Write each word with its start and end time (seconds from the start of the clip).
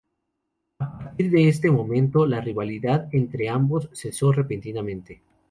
A 0.79 0.97
partir 0.97 1.29
de 1.29 1.47
este 1.47 1.69
momento 1.69 2.25
la 2.25 2.41
rivalidad 2.41 3.07
entre 3.11 3.49
ambos 3.49 3.87
cesó 3.93 4.31
repentinamente. 4.31 5.21